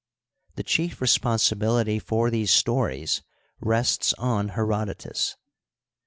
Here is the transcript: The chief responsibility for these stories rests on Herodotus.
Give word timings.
The 0.55 0.63
chief 0.63 0.99
responsibility 0.99 1.99
for 1.99 2.31
these 2.31 2.49
stories 2.51 3.21
rests 3.59 4.13
on 4.13 4.47
Herodotus. 4.57 5.37